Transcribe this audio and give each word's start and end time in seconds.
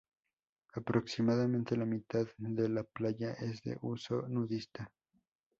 Aproximadamente 0.73 1.75
la 1.77 1.85
mitad 1.85 2.25
de 2.39 2.67
la 2.69 2.81
playa 2.81 3.33
es 3.33 3.61
de 3.61 3.77
uso 3.83 4.23
nudista. 4.27 4.91